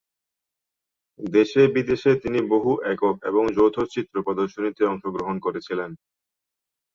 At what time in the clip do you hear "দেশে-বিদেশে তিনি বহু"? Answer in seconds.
1.19-2.71